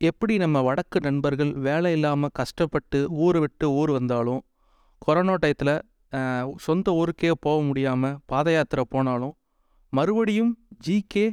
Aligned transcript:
எப்படி 0.00 0.34
நம்ம 0.36 0.58
வடக்கு 0.62 0.98
நண்பர்கள் 1.00 1.50
வேலை 1.60 1.90
இல்லாமல் 1.92 2.32
கஷ்டப்பட்டு 2.32 2.98
ஊர் 3.16 3.38
விட்டு 3.38 3.66
ஊர் 3.72 3.90
வந்தாலும் 3.90 4.40
கொரோனா 4.98 5.34
டயத்தில் 5.34 5.74
சொந்த 6.56 6.92
ஊருக்கே 6.92 7.32
போக 7.40 7.58
முடியாமல் 7.62 8.16
பாத 8.26 8.52
யாத்திரை 8.52 8.84
போனாலும் 8.90 9.34
மறுபடியும் 9.92 10.52
ஜிகே 10.86 11.26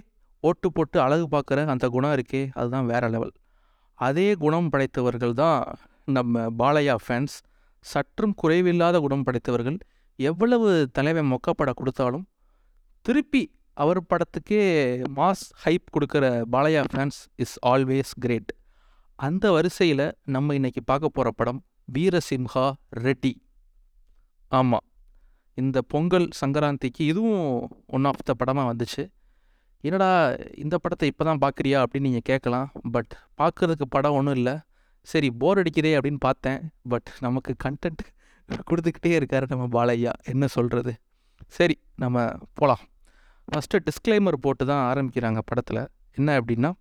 ஓட்டு 0.43 0.67
போட்டு 0.71 0.97
அழகு 1.01 1.27
பார்க்குற 1.31 1.65
அந்த 1.65 1.85
குணம் 1.89 2.13
இருக்கே 2.13 2.41
அதுதான் 2.53 2.85
வேற 2.85 3.09
லெவல் 3.09 3.33
அதே 3.99 4.27
குணம் 4.35 4.69
படைத்தவர்கள் 4.69 5.33
தான் 5.33 5.61
நம்ம 6.07 6.43
பாலையா 6.59 6.95
ஃபேன்ஸ் 7.05 7.37
சற்றும் 7.85 8.35
குறைவில்லாத 8.37 8.99
குணம் 8.99 9.25
படைத்தவர்கள் 9.25 9.77
எவ்வளவு 10.19 10.69
தலைவன் 10.91 11.31
மொக்கப்பட 11.31 11.71
கொடுத்தாலும் 11.73 12.27
திருப்பி 13.05 13.43
அவர் 13.83 13.99
படத்துக்கே 14.11 14.61
மாஸ் 15.17 15.43
ஹைப் 15.63 15.87
கொடுக்குற 15.95 16.25
Balayya 16.53 16.81
fans 16.91 17.19
is 17.43 17.55
always 17.71 18.13
great 18.23 18.51
அந்த 19.19 19.45
வரிசையில் 19.55 20.05
நம்ம 20.35 20.55
இன்னைக்கு 20.57 20.81
பார்க்க 20.89 21.15
போகிற 21.17 21.29
படம் 21.39 21.59
வீரசிம்ஹா 21.95 22.65
ரெட்டி. 23.05 23.31
ஆமாம் 24.51 24.85
இந்த 25.57 25.77
பொங்கல் 25.93 26.27
சங்கராந்திக்கு 26.39 27.03
இதுவும் 27.11 27.45
ஒன் 27.97 28.07
ஆஃப் 28.09 28.25
த 28.27 28.33
படமாக 28.41 28.69
வந்துச்சு. 28.71 29.03
என்னடா 29.83 30.09
இந்த 30.63 30.75
படத்தை 30.83 31.07
இப்போ 31.11 31.23
தான் 31.29 31.41
பார்க்குறியா 31.45 31.79
அப்படின்னு 31.83 32.07
நீங்கள் 32.09 32.27
கேட்கலாம். 32.31 32.67
பட் 32.95 33.13
பார்க்குறதுக்கு 33.41 33.87
படம் 33.95 34.17
ஒன்றும் 34.19 34.37
இல்லை. 34.39 34.55
சரி 35.07 35.29
போர் 35.41 35.59
அடிக்குதே 35.61 35.93
அப்படின்னு 35.97 36.21
பார்த்தேன். 36.27 36.61
பட் 36.93 37.09
நமக்கு 37.25 37.53
கண்டென்ட் 37.65 38.03
கொடுத்துக்கிட்டே 38.69 39.13
இருக்காரு 39.19 39.45
நம்ம 39.53 39.65
பாலையா 39.77 40.13
என்ன 40.33 40.45
சொல்கிறது 40.57 40.93
சரி 41.57 41.75
நம்ம 42.03 42.17
போகலாம் 42.59 42.83
ஃபஸ்ட்டு 43.51 43.81
டிஸ்க்ளைமர் 43.87 44.37
போட்டு 44.45 44.63
தான் 44.71 44.83
ஆரம்பிக்கிறாங்க 44.89 45.39
படத்தில். 45.49 45.83
என்ன 46.17 46.29
அப்படின்னா 46.39 46.71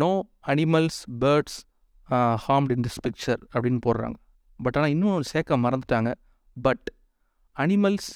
no 0.00 0.10
animals 0.52 1.00
birds 1.22 1.58
harmed 2.46 2.72
in 2.74 2.84
this 2.86 3.00
picture 3.04 3.40
அப்படின்னு 3.52 3.80
போடுறாங்க. 3.86 4.16
பட் 4.60 4.76
ஆனால் 4.78 4.92
இன்னும் 4.94 5.26
சேர்க்க 5.32 5.58
மறந்துட்டாங்க. 5.64 6.10
பட் 6.56 6.86
அனிமல்ஸ் 7.56 8.10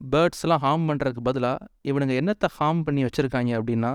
பேர்ட்ஸ்லாம் 0.00 0.62
ஹார்ம் 0.66 0.86
பண்ணுறதுக்கு 0.88 1.22
பதிலாக 1.28 1.66
இவனுங்க 1.90 2.14
என்னத்தை 2.22 2.48
ஹார்ம் 2.58 2.82
பண்ணி 2.86 3.02
வச்சுருக்காங்க 3.06 3.52
அப்படின்னா 3.58 3.92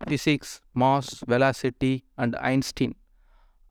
physics 0.00 0.54
mass 0.82 1.12
velocity 1.32 1.94
and 2.22 2.34
Einstein 2.52 2.94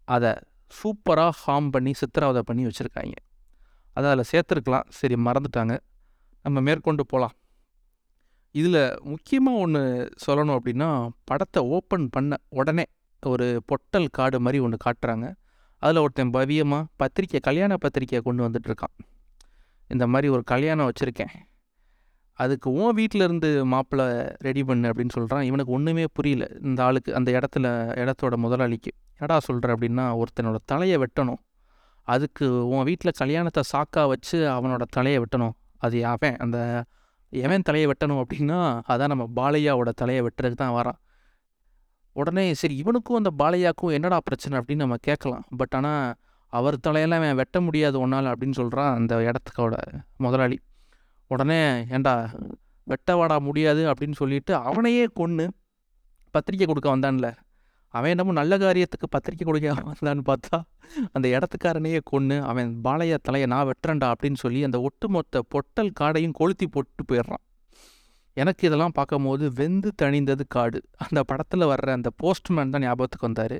அதை 0.07 0.31
சூப்பராக 0.77 1.33
ஹார்ம் 1.43 1.69
பண்ணி 1.73 1.91
சித்திரவதை 2.01 2.41
பண்ணி 2.49 2.63
வச்சுருக்காங்க. 2.67 3.15
அதை 3.97 4.05
அதில் 4.11 4.29
சேர்த்துருக்கலாம். 4.31 4.87
சரி 4.99 5.15
மறந்துட்டாங்க. 5.27 5.73
நம்ம 6.45 6.61
மேற்கொண்டு 6.67 7.03
போகலாம் 7.11 7.35
இதில் 8.55 8.81
முக்கியமாக 9.03 9.57
ஒன்று 9.57 9.81
சொல்லணும் 10.25 10.57
அப்படின்னா 10.57 10.89
படத்தை 11.23 11.61
ஓப்பன் 11.75 12.05
பண்ண 12.09 12.37
உடனே 12.49 12.85
ஒரு 13.23 13.47
பொட்டல் 13.65 14.07
காடு 14.11 14.37
மாதிரி 14.39 14.59
ஒன்று 14.63 14.77
காட்டுறாங்க 14.85 15.27
அதில் 15.81 16.01
ஒருத்தன் 16.01 16.33
பவியமாக 16.35 16.83
பத்திரிக்கை 16.95 17.39
கல்யாண 17.39 17.77
பத்திரிக்கையை 17.83 18.21
கொண்டு 18.21 18.41
வந்துட்டுருக்கான் 18.47 18.93
இந்த 19.87 20.05
மாதிரி 20.07 20.27
ஒரு 20.33 20.43
கல்யாணம் 20.43 20.87
வச்சுருக்கேன். 20.89 21.33
அதுக்கு 22.39 22.67
உன் 22.71 22.95
வீட்டில் 22.95 23.21
இருந்து 23.21 23.49
மாப்பிள்ளை 23.65 24.05
ரெடி 24.47 24.61
பண்ணு 24.63 24.89
அப்படின்னு 24.89 25.15
சொல்கிறான் 25.15 25.43
இவனுக்கு 25.43 25.71
ஒன்றுமே 25.71 26.05
புரியல. 26.13 26.45
இந்த 26.61 26.79
ஆளுக்கு 26.83 27.11
அந்த 27.15 27.29
இடத்துல 27.31 27.65
இடத்தோட 28.01 28.35
முதலாளிக்கு. 28.35 28.91
என்னடா 29.17 29.37
சொல்கிற 29.39 29.75
அப்படின்னா 29.75 30.05
ஒருத்தனோட 30.21 30.57
தலையை 30.65 30.97
வெட்டணும். 30.97 31.41
அதுக்கு 32.07 32.45
உன் 32.67 32.83
வீட்டில் 32.83 33.17
கல்யாணத்தை 33.17 33.63
சாக்கா 33.73 34.03
வச்சு 34.13 34.37
அவனோட 34.55 34.83
தலையை 34.89 35.19
வெட்டணும். 35.23 35.55
அது 35.77 35.99
அவன் 36.13 36.35
அந்த 36.35 36.57
எவன் 37.41 37.61
தலையை 37.61 37.89
வெட்டணும் 37.89 38.21
அப்படின்னா 38.23 38.57
அதான் 38.87 39.11
நம்ம 39.13 39.25
பாலையாவோட 39.35 39.89
தலையை 39.89 40.21
வெட்டுறதுக்கு 40.25 40.53
தான் 40.53 40.75
வரான். 40.75 40.99
உடனே 42.15 42.53
சரி 42.53 42.75
இவனுக்கும் 42.75 43.17
அந்த 43.17 43.31
பாலையாக்கும் 43.43 43.91
என்னடா 43.91 44.19
பிரச்சனை 44.19 44.59
அப்படின்னு 44.59 44.83
நம்ம 44.85 44.95
கேட்கலாம். 45.01 45.45
பட் 45.57 45.75
ஆனால் 45.77 46.13
அவர் 46.47 46.75
தலையெல்லாம் 46.87 47.23
அவன் 47.23 47.35
வெட்ட 47.35 47.61
முடியாது 47.61 47.99
ஒன்றால் 47.99 48.25
அப்படின்னு 48.25 48.51
சொல்கிறான் 48.51 48.95
அந்த 48.95 49.15
இடத்துக்கோட 49.29 49.75
முதலாளி. 50.17 50.59
உடனே 51.27 51.85
ஏண்டா 51.89 52.13
வெட்டவாடா 52.87 53.39
முடியாது 53.39 53.81
அப்படின்னு 53.91 54.11
சொல்லிட்டு 54.11 54.55
அவனையே 54.55 55.05
கொன்று 55.13 55.45
பத்திரிக்கை 56.31 56.67
கொடுக்க 56.67 56.95
வந்தான்ல. 56.95 57.27
அவன் 57.97 58.11
என்னமோ 58.13 58.33
நல்ல 58.39 58.53
காரியத்துக்கு 58.63 59.07
பத்திரிக்கை 59.15 59.45
கொடுக்க 59.47 59.73
வந்தான்னு 59.89 60.23
பார்த்தா 60.29 60.57
அந்த 61.15 61.25
இடத்துக்காரனையே 61.35 61.99
கொன்று 62.11 62.37
அவன் 62.51 62.69
பாலையா 62.85 63.17
தலையை 63.27 63.47
நான் 63.53 63.67
வெட்டுறேன்டா 63.69 64.07
அப்படின்னு 64.13 64.39
சொல்லி 64.43 64.61
அந்த 64.67 64.77
ஒட்டுமொத்த 64.87 65.41
பொட்டல் 65.53 65.91
காடையும் 65.99 66.37
கொளுத்தி 66.39 66.67
போட்டு 66.75 67.03
போயிடுறான். 67.09 67.43
எனக்கு 68.37 68.63
இதெல்லாம் 68.67 68.95
பார்க்கும்போது 68.97 69.45
வெந்து 69.59 69.89
தணிந்தது 70.01 70.43
காடு. 70.55 70.79
அந்த 71.05 71.19
படத்தில் 71.29 71.69
வர்ற 71.71 71.89
அந்த 71.97 72.09
போஸ்ட்மேன் 72.21 72.73
தான் 72.75 72.83
ஞாபகத்துக்கு 72.85 73.27
வந்தார். 73.29 73.57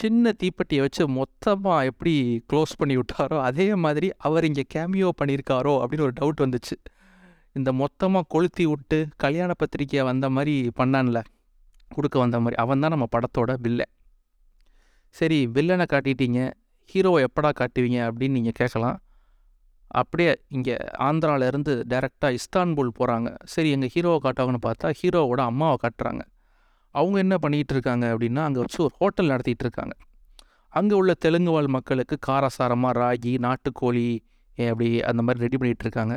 சின்ன 0.00 0.32
தீப்பெட்டியை 0.40 0.82
வச்சு 0.84 1.02
மொத்தமாக 1.18 1.88
எப்படி 1.90 2.14
க்ளோஸ் 2.50 2.74
பண்ணி 2.80 2.94
விட்டாரோ 3.00 3.38
அதே 3.48 3.68
மாதிரி 3.84 4.08
அவர் 4.28 4.46
இங்கே 4.48 4.64
கேமியோ 4.74 5.10
பண்ணியிருக்காரோ 5.20 5.74
அப்படின்னு 5.82 6.06
ஒரு 6.08 6.16
டவுட் 6.20 6.42
வந்துச்சு. 6.44 6.76
இந்த 7.58 7.70
மொத்தமாக 7.82 8.28
கொளுத்தி 8.34 8.66
விட்டு 8.72 8.98
கல்யாண 9.24 9.52
பத்திரிக்கையை 9.62 10.04
வந்த 10.10 10.28
மாதிரி 10.36 10.56
பண்ணான்ல. 10.80 11.20
கொடுக்க 11.88 12.16
வந்த 12.18 12.36
மாதிரி 12.40 12.56
அவன் 12.62 12.82
தான் 12.84 12.94
நம்ம 12.94 13.08
படத்தோட 13.14 13.52
வில்லை 13.64 13.86
சரி 15.16 15.38
வில்லனை 15.56 15.86
காட்டிட்டீங்க 15.92 16.40
ஹீரோவை 16.90 17.20
எப்படா 17.26 17.50
காட்டுவீங்க 17.60 17.98
அப்படின்னு 18.06 18.36
நீங்கள் 18.38 18.56
கேட்கலாம். 18.60 18.96
அப்படியே 20.00 20.32
இங்கே 20.56 20.74
ஆந்திராவிலேருந்து 21.06 21.72
டேரெக்டாக 21.92 22.38
இஸ்தான்புல் 22.38 22.90
போகிறாங்க 22.98 23.28
சரி 23.52 23.68
எங்கள் 23.76 23.92
ஹீரோவை 23.94 24.18
காட்டுவாங்கன்னு 24.24 24.62
பார்த்தா 24.66 24.88
ஹீரோவோட 25.00 25.40
அம்மாவை 25.50 25.76
காட்டுறாங்க. 25.84 26.22
அவங்க 26.94 27.16
என்ன 27.24 27.34
பண்ணிகிட்டு 27.44 27.74
இருக்காங்க 27.76 28.04
அப்படின்னா 28.12 28.42
அங்கே 28.48 28.60
வச்சு 28.62 28.78
ஒரு 28.86 28.94
ஹோட்டல் 29.00 29.30
நடத்திட்டு 29.32 29.64
இருக்காங்க. 29.66 29.94
அங்கே 30.72 30.94
உள்ள 31.00 31.12
தெலுங்கு 31.24 31.52
வாழ் 31.56 31.68
மக்களுக்கு 31.76 32.16
காரசாரமாக 32.28 32.94
ராகி 33.00 33.32
நாட்டுக்கோழி 33.46 34.08
அப்படி 34.70 34.88
அந்த 35.10 35.20
மாதிரி 35.26 35.44
ரெடி 35.44 35.56
பண்ணிகிட்டு 35.60 35.84
இருக்காங்க. 35.86 36.14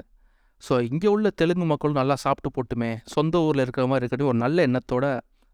ஸோ 0.63 0.73
இங்கே 0.89 1.09
உள்ள 1.15 1.27
தெலுங்கு 1.41 1.65
மக்களும் 1.71 1.99
நல்லா 2.01 2.15
சாப்பிட்டு 2.25 2.49
போட்டுமே 2.55 2.91
சொந்த 3.15 3.41
ஊரில் 3.47 3.63
இருக்கிற 3.65 3.85
மாதிரி 3.91 4.03
இருக்கட்டும் 4.03 4.31
ஒரு 4.33 4.39
நல்ல 4.45 4.65
எண்ணத்தோட 4.67 5.05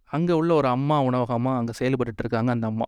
அங்கே 0.06 0.34
உள்ள 0.34 0.54
ஒரு 0.54 0.68
அம்மா 0.68 1.02
உணவகமாக 1.02 1.58
அங்கே 1.58 1.72
செயல்பட்டு 1.72 2.14
இருக்காங்க 2.18 2.52
அந்த 2.52 2.68
அம்மா. 2.68 2.86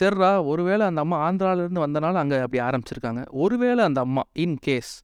சரிடா 0.00 0.44
ஒருவேளை 0.44 0.86
அந்த 0.86 1.00
அம்மா 1.00 1.30
ஆந்திராவிலேருந்து 1.30 1.84
வந்தனால 1.84 2.14
அங்கே 2.14 2.38
அப்படி 2.38 2.62
ஆரம்பிச்சிருக்காங்க. 2.62 3.24
ஒருவேளை 3.30 3.84
அந்த 3.84 4.00
அம்மா 4.00 4.22
இன் 4.32 4.56
கேஸ் 4.56 5.02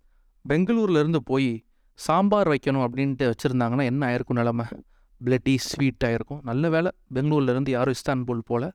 பெங்களூர்லேருந்து 0.49 1.17
போய் 1.25 1.65
சாம்பார் 1.95 2.49
வைக்கணும் 2.49 2.85
அப்படின்ட்டு 2.87 3.33
வச்சுருந்தாங்கன்னா 3.33 3.85
என்ன 3.85 4.03
ஆயிருக்கும் 4.07 4.41
நிலமை? 4.41 4.65
பிளட்டி 5.25 5.57
ஸ்வீட் 5.57 6.05
ஆகிருக்கும் 6.05 6.41
நல்ல 6.43 6.69
வேலை 6.69 6.91
பெங்களூர்லேருந்து 7.15 7.71
யாரும் 7.71 7.95
இஸ்தான்புல் 7.95 8.41
போல் 8.45 8.73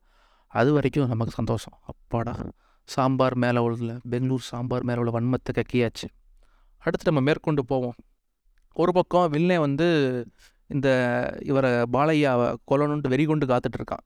அது 0.48 0.74
வரைக்கும் 0.74 1.08
நமக்கு 1.08 1.34
சந்தோஷம். 1.34 1.74
அப்பாடா 1.82 2.36
சாம்பார் 2.84 3.36
மேலே 3.36 3.60
உள்ள 3.60 3.98
பெங்களூர் 4.10 4.40
சாம்பார் 4.40 4.84
மேலே 4.84 5.00
உள்ள 5.00 5.20
வன்மத்தை 5.20 5.52
கக்கியாச்சு. 5.54 6.08
அடுத்து 6.78 7.12
நம்ம 7.12 7.22
மேற்கொண்டு 7.22 7.66
போவோம். 7.66 7.94
ஒரு 8.74 8.92
பக்கம் 8.92 9.34
வில்லே 9.34 9.60
வந்து 9.60 9.88
இந்த 10.76 10.90
இவரை 11.50 11.72
பாலையாவை 11.96 12.48
கொல்லணுன்ட்டு 12.72 13.12
வெறி 13.14 13.26
கொண்டு 13.30 13.46
காத்துட்ருக்கான். 13.52 14.04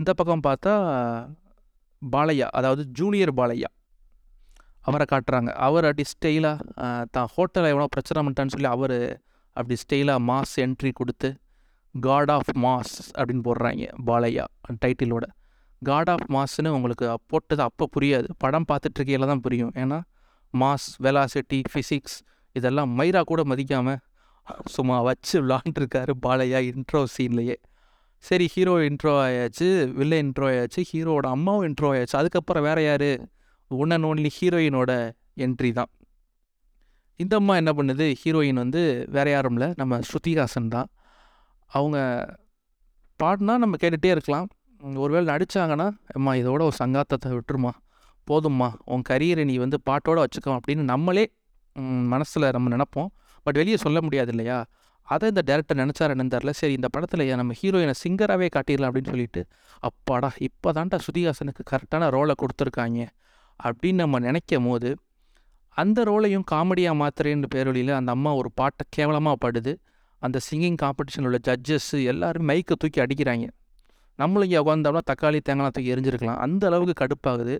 இந்த 0.00 0.10
பக்கம் 0.18 0.46
பார்த்தா 0.48 0.72
பாலையா 2.02 2.46
அதாவது 2.58 2.82
ஜூனியர் 2.98 3.32
பாலையா 3.40 3.70
அவரை 4.88 5.04
காட்டுறாங்க. 5.12 5.50
அவர் 5.66 5.86
அப்படி 5.88 6.04
ஸ்டைலாக 6.12 7.04
தான் 7.16 7.28
ஹோட்டலில் 7.34 7.72
எவ்வளோ 7.72 7.88
பிரச்சனை 7.94 8.18
பண்ணிட்டான்னு 8.24 8.54
சொல்லி 8.54 8.70
அவர் 8.76 8.98
அப்படி 9.56 9.76
ஸ்டைலாக 9.82 10.20
மாஸ் 10.30 10.54
என்ட்ரி 10.64 10.92
கொடுத்து 11.00 11.28
காட் 11.94 12.30
ஆஃப் 12.36 12.52
மாஸ் 12.64 12.94
அப்படின்னு 13.18 13.42
போடுறாங்க 13.48 13.86
பாலையா 14.08 14.44
டைட்டிலோட 14.84 15.26
காட் 15.82 16.10
ஆஃப் 16.12 16.26
மாஸ்ன்னு 16.34 16.70
உங்களுக்கு 16.76 17.06
போட்டது 17.32 17.62
அப்போ 17.66 17.84
புரியாது. 17.96 18.28
படம் 18.44 18.66
பார்த்துட்ருக்கையில 18.70 19.26
தான் 19.32 19.42
புரியும். 19.46 19.72
ஏன்னா 19.82 19.98
மாஸ் 20.54 20.88
வெலாசிட்டி 21.04 21.60
ஃபிசிக்ஸ் 21.72 22.16
இதெல்லாம் 22.56 22.90
மைரா 22.98 23.20
கூட 23.30 23.40
மதிக்காமல் 23.50 24.00
சும்மா 24.74 24.96
வச்சு 25.08 25.36
விளாண்டுருக்காரு 25.44 26.12
பாலையா 26.26 26.60
இன்ட்ரோ 26.70 27.00
சீன்லேயே 27.16 27.56
சரி 28.24 28.46
ஹீரோ 28.54 28.74
இன்ட்ரோ 28.88 29.12
ஆயாச்சு 29.24 29.66
வில்ல 29.98 30.14
இன்ட்ரோ 30.24 30.46
ஆயாச்சு 30.52 30.80
ஹீரோவோட 30.90 31.26
அம்மாவும் 31.36 31.66
இன்ட்ரோ 31.68 31.88
ஆயாச்சு. 31.92 32.16
அதுக்கப்புறம் 32.20 32.66
வேற 32.68 32.78
யார்? 32.82 33.10
ஒன் 33.70 33.92
அண்ட் 33.94 34.06
ஓன்லி 34.08 34.30
ஹீரோயினோட 34.38 34.92
என்ட்ரி 35.44 35.70
தான். 35.78 35.90
இந்த 37.16 37.34
அம்மா 37.40 37.54
என்ன 37.60 37.72
பண்ணுது? 37.78 38.06
ஹீரோயின் 38.20 38.60
வந்து 38.62 38.82
வேற 39.16 39.26
யாரும் 39.30 39.56
இல்லை 39.56 39.68
நம்ம 39.80 39.98
ஸ்ருதிஹாசன் 40.08 40.72
தான். 40.74 40.88
அவங்க 41.70 41.98
பாடினா 43.20 43.54
நம்ம 43.64 43.76
கேட்டுகிட்டே 43.82 44.10
இருக்கலாம். 44.16 44.48
ஒருவேளை 45.04 45.26
நடித்தாங்கன்னா 45.32 45.88
அம்மா 46.18 46.32
இதோட 46.40 46.60
ஒரு 46.68 46.76
சங்காத்தத்தை 46.82 47.30
விட்டுருமா? 47.36 47.72
போதும்மா 48.26 48.68
உன் 48.94 49.04
கரியரை 49.10 49.44
நீ 49.50 49.54
வந்து 49.64 49.78
பாட்டோட 49.88 50.18
வச்சுக்கோ 50.24 50.52
அப்படின்னு 50.58 50.84
நம்மளே 50.92 51.24
மனசில் 52.12 52.52
நம்ம 52.56 52.70
நினப்போம். 52.76 53.10
பட் 53.48 53.60
வெளியே 53.62 53.78
சொல்ல 53.86 53.98
முடியாது 54.08 54.32
இல்லையா 54.34 54.58
அதை 55.08 55.26
இந்த 55.32 55.42
டேரக்டர் 55.48 55.78
நினச்சார் 55.82 56.12
என்னன்னு 56.14 56.32
தெரில. 56.34 56.52
சரி 56.60 56.74
இந்த 56.78 56.88
படத்தில் 56.94 57.22
நம்ம 57.40 57.54
ஹீரோயினை 57.60 57.94
சிங்கராகவே 58.04 58.48
காட்டிடலாம் 58.56 58.88
அப்படின்னு 58.90 59.12
சொல்லிட்டு 59.12 59.42
அப்பாடா 59.88 60.28
இப்போ 60.46 60.68
தான்டா 60.78 60.96
ஸ்ருதிஹாசனுக்கு 61.04 61.62
கரெக்டான 61.70 62.08
ரோலை 62.16 62.34
கொடுத்துருக்காங்க 62.42 63.06
அப்படின்னு 63.60 64.00
நம்ம 64.04 64.18
நினைக்கும் 64.26 64.66
போது 64.70 64.90
அந்த 65.76 65.98
ரோலையும் 66.08 66.44
காமெடியாக 66.52 66.96
மாத்திரேன்னு 67.02 67.48
பேரொழியில் 67.54 67.92
அந்த 67.98 68.10
அம்மா 68.16 68.30
ஒரு 68.40 68.50
பாட்டை 68.60 68.84
கேவலமாக 68.96 69.36
பாடுது. 69.44 69.72
அந்த 70.22 70.38
சிங்கிங் 70.48 70.78
காம்படிஷனில் 70.82 71.28
உள்ள 71.28 71.38
ஜட்ஜஸ்ஸு 71.48 71.98
எல்லோரும் 72.12 72.48
மைக்கை 72.50 72.76
தூக்கி 72.82 73.00
அடிக்கிறாங்க. 73.04 73.46
நம்மளும் 74.18 74.46
இங்கே 74.48 74.60
உட்காந்தோம்னா 74.64 75.02
தக்காளி 75.10 75.40
தேங்காய் 75.48 75.74
தூக்கி 75.76 75.90
எரிஞ்சிருக்கலாம். 75.94 76.40
அந்த 76.46 76.62
அளவுக்கு 76.70 76.94
கடுப்பாகுது. 77.02 77.56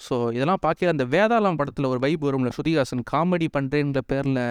ஸோ 0.00 0.14
இதெல்லாம் 0.36 0.62
பார்க்க 0.66 0.94
அந்த 0.94 1.04
வேதாளம் 1.14 1.58
படத்தில் 1.60 1.90
ஒரு 1.92 2.00
வைப் 2.04 2.24
வரும்ல 2.26 2.50
சுதிகாசன் 2.58 3.04
காமெடி 3.12 3.48
பண்ணுறேன்ற 3.56 4.00
பேரில் 4.12 4.42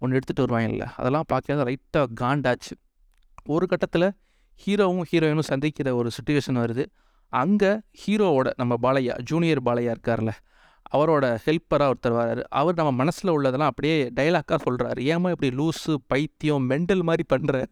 ஒன்று 0.00 0.18
எடுத்துகிட்டு 0.18 0.44
வருவாங்கல்ல 0.44 0.86
அதெல்லாம் 0.98 1.28
பார்க்க 1.32 1.68
ரைட்டாக 1.70 2.06
காண்டாச்சு. 2.20 2.74
ஒரு 3.54 3.66
கட்டத்தில் 3.66 4.08
ஹீரோவும் 4.60 5.06
ஹீரோயினும் 5.10 5.50
சந்திக்கிற 5.52 5.88
ஒரு 6.00 6.10
சுச்சுவேஷன் 6.16 6.58
வருது. 6.62 6.84
அங்கே 7.32 7.70
ஹீரோவோட 8.02 8.48
நம்ம 8.60 8.74
பாலையா 8.82 9.14
ஜூனியர் 9.30 9.60
பாலையா 9.68 9.92
இருக்கார்ல 9.94 10.32
அவரோட 10.94 11.24
ஹெல்ப்பராக 11.44 11.92
ஒருத்தர் 11.92 12.16
வராரு. 12.18 12.42
அவர் 12.58 12.76
நம்ம 12.78 12.90
மனசில் 13.00 13.32
உள்ளதெல்லாம் 13.34 13.70
அப்படியே 13.72 13.96
டைலாக்காக 14.18 14.58
சொல்கிறாரு 14.66 15.00
ஏமா 15.12 15.28
இப்படி 15.34 15.48
லூஸு 15.60 15.94
பைத்தியம் 16.12 16.66
மெண்டல் 16.70 17.02
மாதிரி 17.08 17.24
பண்ணுற 17.32 17.62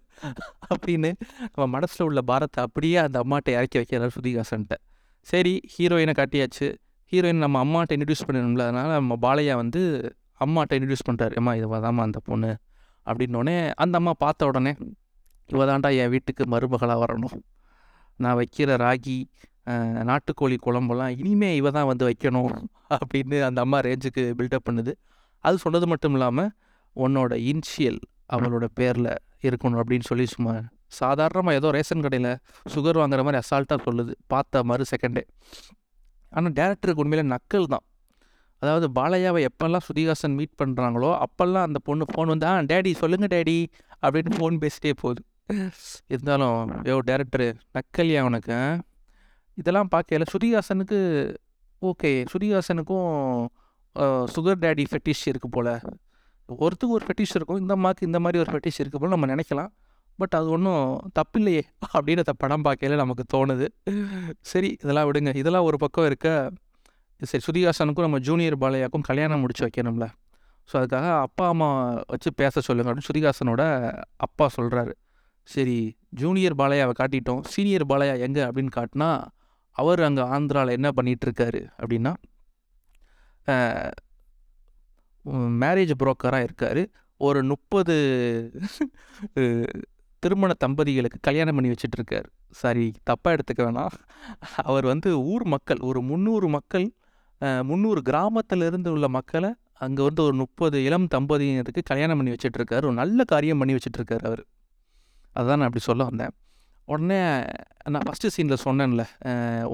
அப்படின்னு 0.71 1.11
நம்ம 1.53 1.67
மனசில் 1.77 2.07
உள்ள 2.07 2.23
பாரத்தை 2.31 2.61
அப்படியே 2.67 2.97
அந்த 3.05 3.19
அம்மாட்ட 3.25 3.55
இறக்கி 3.57 3.79
வைக்கிறார் 3.81 4.15
ஸ்ருதிஹாசன்ட்ட. 4.17 4.77
சரி 5.27 5.55
ஹீரோயினை 5.75 6.15
காட்டியாச்சு. 6.21 6.69
ஹீரோயின் 7.13 7.45
நம்ம 7.45 7.63
அம்மாட்ட 7.65 7.97
இன்ட்ரடியூஸ் 7.97 8.27
பண்ணணும்ல 8.29 8.67
அதனால் 8.69 8.99
நம்ம 8.99 9.19
பாலையா 9.27 9.55
வந்து 9.55 9.83
அம்மாட்ட 10.45 10.77
இன்ட்ரடியூஸ் 10.79 11.07
பண்ணுறாரு 11.09 11.35
அம்மா 11.41 11.53
இவ 11.61 11.79
தாம்மா 11.85 12.03
அந்த 12.09 12.21
பொண்ணு 12.29 12.51
அப்படின்னோடனே 13.07 13.57
அந்த 13.85 13.95
அம்மா 14.01 14.13
பார்த்த 14.25 14.49
உடனே 14.51 14.73
இவ 15.55 15.65
தாண்டா 15.71 15.89
என் 16.03 16.13
வீட்டுக்கு 16.15 16.43
மருமகளாக 16.53 16.99
வரணும். 17.05 17.39
நான் 18.23 18.37
வைக்கிற 18.41 18.77
ராகி 18.85 19.17
நாட்டுக்கோழி 20.09 20.57
குழம்பெல்லாம் 20.67 21.13
இனிமே 21.21 21.51
இவ 21.61 21.71
தான் 21.77 21.89
வந்து 21.91 22.05
வைக்கணும் 22.09 22.53
அப்படின்னு 22.97 23.37
அந்த 23.49 23.59
அம்மா 23.65 23.79
ரேஞ்சுக்கு 23.87 24.23
பில்டப் 24.39 24.67
பண்ணுது. 24.69 24.93
அது 25.45 25.57
சொன்னது 25.65 25.87
மட்டும் 25.93 26.15
இல்லாமல் 26.17 26.51
உன்னோட 26.97 27.33
இன்ஷியல் 27.51 28.01
அவளோட 28.35 28.67
பேரில் 28.79 29.13
இருக்கணும் 29.49 29.81
அப்படின்னு 29.83 30.09
சொல்லி 30.11 30.27
சும்மா 30.35 30.55
சாதாரணமாக 31.01 31.59
ஏதோ 31.59 31.69
ரேஷன் 31.77 32.05
கடையில் 32.07 32.33
சுகர் 32.73 32.99
வாங்குற 33.01 33.23
மாதிரி 33.27 33.41
அசால்ட்டாக 33.43 33.81
சொல்லுது. 33.87 34.13
பார்த்த 34.33 34.63
மறு 34.71 34.85
செகண்டே 34.91 35.23
ஆனால் 36.33 36.55
டேரக்டருக்கு 36.59 37.03
உண்மையிலே 37.05 37.25
நக்கல் 37.35 37.71
தான். 37.75 37.85
அதாவது 38.63 38.87
பாலையாவை 38.99 39.41
எப்போல்லாம் 39.49 39.85
சுதிகாசன் 39.89 40.37
மீட் 40.39 40.59
பண்ணுறாங்களோ 40.63 41.11
அப்போல்லாம் 41.25 41.67
அந்த 41.69 41.79
பொண்ணு 41.89 42.05
ஃபோன் 42.11 42.33
வந்து 42.33 42.47
ஆ 42.51 42.53
டேடி 42.73 42.91
சொல்லுங்கள் 43.03 43.33
டேடி 43.35 43.57
அப்படின்னு 44.05 44.37
ஃபோன் 44.39 44.61
பேசிட்டே 44.65 44.93
போகுது. 45.03 45.23
இருந்தாலும் 46.13 46.59
யோ 46.89 46.97
டேரக்டரு 47.09 47.49
நக்கல்யா 47.77 48.21
உனக்கு 48.29 48.59
இதெல்லாம் 49.61 49.91
பார்க்கல 49.95 50.27
சுதிகாசனுக்கு 50.35 51.01
ஓகே 51.83 52.13
சுதிகாசனுக்கும் 52.33 53.11
சுகர் 54.35 54.63
டேடி 54.65 54.85
ஃபெட்டிஷ் 54.91 55.25
இருக்குது 55.31 55.55
போல். 55.57 55.75
ஒருத்துக்கு 56.49 56.95
ஒரு 56.99 57.05
ஃபெட்டிஷ் 57.07 57.35
இருக்கும் 57.39 57.61
இந்த 57.63 57.73
அம்மாவுக்கு 57.79 58.07
இந்த 58.09 58.19
மாதிரி 58.25 58.41
ஒரு 58.43 58.51
ஃபெட்டிஷ் 58.53 58.79
இருக்குது 58.83 59.03
போல் 59.03 59.15
நம்ம 59.15 59.29
நினைக்கலாம். 59.35 59.71
பட் 60.19 60.35
அது 60.39 60.49
ஒன்றும் 60.57 60.87
தப்பில்லையே 61.19 61.63
அப்படின்னு 61.95 62.25
அந்த 62.25 62.35
படம் 62.43 62.65
பார்க்கல 62.67 62.97
நமக்கு 63.03 63.25
தோணுது. 63.35 63.67
சரி 64.51 64.71
இதெல்லாம் 64.83 65.09
விடுங்க. 65.09 65.33
இதெல்லாம் 65.43 65.67
ஒரு 65.69 65.79
பக்கம் 65.85 66.09
இருக்க 66.11 66.29
சரி 67.31 67.45
சுதிகாசனுக்கும் 67.47 68.07
நம்ம 68.07 68.19
ஜூனியர் 68.29 68.57
பாலையாக்கும் 68.63 69.05
கல்யாணம் 69.09 69.43
முடிச்சு 69.43 69.65
வைக்கணும்ல. 69.65 70.07
ஸோ 70.69 70.75
அதுக்காக 70.79 71.07
அப்பா 71.27 71.45
அம்மா 71.53 71.69
வச்சு 72.13 72.31
பேச 72.41 72.61
சொல்லுங்க 72.67 72.89
அப்படின்னு 72.91 73.11
சுதிகாசனோட 73.11 73.63
அப்பா 74.27 74.47
சொல்கிறாரு 74.57 74.93
சரி 75.49 75.77
ஜூனியர் 76.21 76.57
பாலையாவை 76.61 76.95
காட்டிட்டோம். 77.01 77.43
சீனியர் 77.53 77.85
பாலையா 77.93 78.15
எங்கே 78.27 78.43
அப்படின்னு 78.49 78.73
காட்டினா 78.79 79.09
அவர் 79.77 80.01
அங்கே 80.09 80.25
ஆந்திராவில் 80.35 80.77
என்ன 80.79 80.89
பண்ணிகிட்ருக்காரு 80.97 81.61
அப்படின்னா 81.81 82.13
மேரேஜ் 85.63 85.93
புரோக்கராக 86.01 86.47
இருக்கார். 86.47 86.83
ஒரு 87.21 87.41
முப்பது 87.51 87.95
திருமண 90.23 90.53
தம்பதிகளுக்கு 90.65 91.19
கல்யாணம் 91.29 91.57
பண்ணி 91.57 91.71
வச்சிட்ருக்கார் 91.73 92.27
சாரி 92.61 92.87
தப்பாக 93.09 93.37
எடுத்துக்க 93.37 93.63
வேணாம். 93.67 93.95
அவர் 94.71 94.87
வந்து 94.93 95.11
ஊர் 95.33 95.45
மக்கள் 95.55 95.81
ஒரு 95.89 96.01
முந்நூறு 96.11 96.49
மக்கள் 96.57 96.87
முந்நூறு 97.69 98.01
கிராமத்திலிருந்து 98.03 98.91
உள்ள 98.97 99.07
மக்களை 99.17 99.51
அங்கே 99.85 100.03
வந்து 100.09 100.23
ஒரு 100.23 100.35
முப்பது 100.35 100.77
இளம் 100.85 101.07
தம்பதியினருக்கு 101.15 101.83
கல்யாணம் 101.91 102.19
பண்ணி 102.19 102.35
வச்சிட்டு 102.35 102.77
ஒரு 102.81 102.93
நல்ல 103.01 103.25
காரியம் 103.33 103.61
பண்ணி 103.61 103.75
வச்சிட்டு 103.77 104.19
அவர். 104.31 104.43
அதுதான் 105.37 105.59
நான் 105.61 105.69
அப்படி 105.69 105.85
சொல்ல 105.89 106.03
வந்தேன். 106.05 106.35
உடனே 106.85 107.19
நான் 107.93 108.05
ஃபஸ்ட்டு 108.07 108.33
சீனில் 108.37 108.63
சொன்னேன்ல 108.65 109.03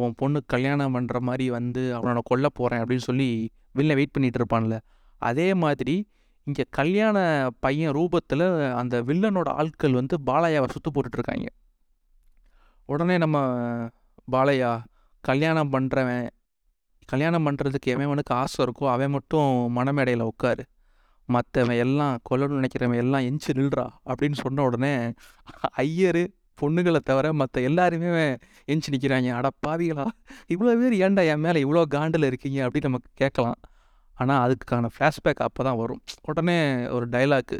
உன் 0.01 0.15
பொண்ணு 0.17 0.39
கல்யாணம் 0.47 0.95
பண்ணுற 0.97 1.19
மாதிரி 1.29 1.47
வந்து 1.57 1.83
அவனை 1.95 2.23
கொல்ல 2.31 2.47
போகிறேன் 2.59 2.83
அப்படின்னு 2.83 3.07
சொல்லி 3.09 3.29
வெளில 3.79 3.95
வெயிட் 3.99 4.15
பண்ணிட்டு 4.17 4.41
இருப்பான்ல. 4.41 4.77
அதே 5.23 5.49
மாதிரி 5.65 5.97
இங்கே 6.47 6.65
கல்யாண 6.71 7.19
பையன் 7.61 7.95
ரூபத்தில் 7.95 8.47
அந்த 8.81 9.03
வில்லனோட 9.09 9.49
ஆட்கள் 9.61 9.99
வந்து 10.01 10.17
பாலையாவை 10.27 10.69
சுற்று 10.75 10.91
போட்டுட்ருக்காங்க. 10.93 11.49
உடனே 12.89 13.17
நம்ம 13.19 13.39
பாலையா 14.33 14.73
கல்யாணம் 15.25 15.73
பண்ணுறவன் 15.73 16.27
கல்யாணம் 17.09 17.47
பண்ணுறதுக்கு 17.47 17.93
எவனுக்கு 17.95 18.33
ஆசை 18.41 18.59
இருக்கோ 18.65 18.87
அவன் 18.95 19.15
மட்டும் 19.17 19.51
மனமேடையில் 19.77 20.25
உட்காரு. 20.33 20.65
மற்றவன் 21.29 21.81
எல்லாம் 21.85 22.15
கொல்லணும்னு 22.29 22.59
நினைக்கிறவன் 22.61 23.01
எல்லாம் 23.03 23.25
எஞ்சி 23.29 23.53
நில்றா 23.59 23.87
அப்படின்னு 24.11 24.39
சொன்ன 24.43 24.63
உடனே 24.63 24.93
ஐயரு 25.85 26.23
பொண்ணுகளை 26.61 27.01
தவிர 27.11 27.27
மற்ற 27.41 27.61
எல்லாருமே 27.61 28.13
எஞ்சி 28.73 28.89
நிற்கிறாங்க 28.95 29.33
அட 29.39 29.49
பாவிகளா 29.67 30.07
இவ்வளோ 30.55 30.73
பேர் 30.81 30.95
ஏன்டா 31.05 31.25
என் 31.33 31.45
மேலே 31.47 31.59
இவ்வளோ 31.65 31.83
காண்டில் 31.95 32.29
இருக்கீங்க 32.31 32.59
அப்படின்னு 32.67 32.89
நமக்கு 32.91 33.11
கேட்கலாம். 33.15 33.59
ஆனால் 34.17 34.41
அதுக்கான 34.45 34.89
ஃப்ளாஷ்பேக் 34.95 35.43
அப்போ 35.47 35.65
தான் 35.65 35.77
வரும். 35.77 36.01
உடனே 36.23 36.59
ஒரு 36.87 37.09
டைலாக்கு 37.09 37.59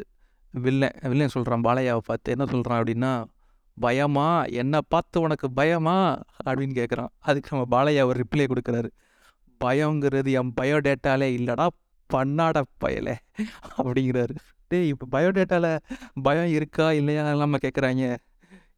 வில்லன் 0.53 0.97
வில்லன் 1.11 1.33
சொல்கிறான் 1.35 1.63
பாலையாவை 1.67 2.01
பார்த்து 2.05 2.33
என்ன 2.35 2.45
சொல்கிறான் 2.45 2.79
அப்படின்னா 2.81 3.11
பயமா? 3.77 4.27
என்னை 4.61 4.79
பார்த்து 4.87 5.21
உனக்கு 5.21 5.47
பயமா? 5.51 5.97
அப்படின்னு 6.45 6.75
கேட்குறான் 6.79 7.11
அதுக்கு 7.19 7.51
நம்ம 7.51 7.65
பாலையா 7.75 8.03
ஒரு 8.05 8.17
ரிப்ளை 8.23 8.47
கொடுக்குறாரு. 8.53 8.89
பயங்கிறது 9.65 10.31
என் 10.39 10.53
பயோடேட்டாலே 10.61 11.27
இல்லைடா 11.39 11.67
பண்ணாட 12.09 12.57
பயலே 12.83 13.15
அப்படிங்கிறாரு. 13.81 14.35
டேய் 14.71 14.89
இப்போ 14.93 15.05
பயோடேட்டாவில் 15.15 15.71
பயம் 16.27 16.51
இருக்கா 16.57 16.87
இல்லையா 16.99 17.23
நம்ம 17.43 17.59
கேட்குறாங்க 17.65 18.03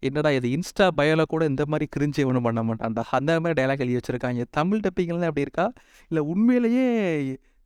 என்னடா 0.07 0.29
இது 0.37 0.47
இன்ஸ்டா 0.55 0.85
பயோவில் 0.99 1.31
கூட 1.31 1.43
இந்த 1.51 1.63
மாதிரி 1.71 1.85
கிரிஞ்சு 1.95 2.21
ஒன்றும் 2.29 2.45
பண்ண 2.47 2.61
மாட்டான்டா. 2.67 3.03
அந்த 3.17 3.31
மாதிரி 3.41 3.57
டைலாக் 3.59 3.83
எழுதி 3.83 3.97
வச்சுருக்காங்க. 3.97 4.43
தமிழ் 4.57 4.83
டப்பிங்லாம் 4.85 5.29
அப்படி 5.31 5.45
இருக்கா? 5.47 5.65
இல்லை 6.09 6.21
உண்மையிலேயே 6.31 6.85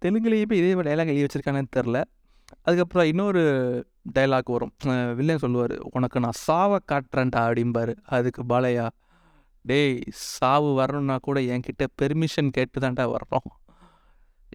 தெலுங்குலேயே 0.02 0.48
போய் 0.50 0.62
இதே 0.62 0.72
மாதிரி 0.78 0.90
டைலாக் 0.92 1.12
எழுதி 1.14 1.26
வச்சுருக்கானு 1.26 1.74
தெரில 1.78 2.00
அதுக்கப்புறம் 2.68 3.08
இன்னொரு 3.12 3.44
டைலாக் 4.16 4.52
வரும். 4.56 4.74
வில்லன் 5.20 5.42
சொல்லுவார் 5.44 5.76
உனக்கு 5.92 6.18
நான் 6.26 6.38
சாவை 6.48 6.80
காட்டுறேன்டா 6.92 7.42
அப்படிம்பாரு. 7.48 7.94
அதுக்கு 8.18 8.42
பாலையா 8.52 8.86
டேய் 9.66 9.96
சாவு 10.36 10.70
வரணும்னா 10.80 11.16
கூட 11.28 11.40
என்கிட்ட 11.54 11.86
பெர்மிஷன் 12.02 12.50
கேட்டு 12.58 12.78
தான்டா 12.84 13.06
வர்றோம். 13.16 13.48